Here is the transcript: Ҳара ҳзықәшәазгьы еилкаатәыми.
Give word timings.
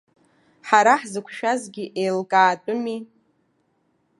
Ҳара 0.67 0.93
ҳзықәшәазгьы 1.01 1.85
еилкаатәыми. 2.01 2.97